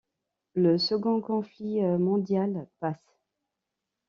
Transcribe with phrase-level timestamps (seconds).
[0.55, 3.19] Le second conflit mondial passe...